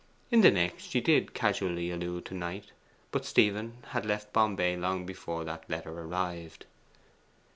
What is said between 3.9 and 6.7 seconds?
left Bombay long before that letter arrived.